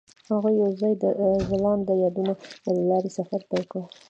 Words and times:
هغوی 0.31 0.53
یوځای 0.63 0.93
د 1.03 1.05
ځلانده 1.49 1.93
یادونه 2.03 2.33
له 2.75 2.83
لارې 2.91 3.09
سفر 3.17 3.41
پیل 3.49 3.63
کړ. 3.71 3.81